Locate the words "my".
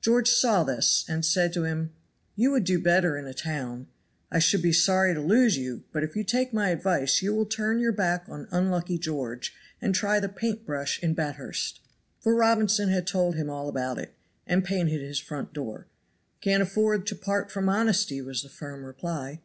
6.54-6.70